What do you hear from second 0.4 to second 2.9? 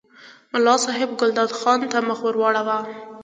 ملا صاحب ګلداد خان ته مخ ور واړاوه.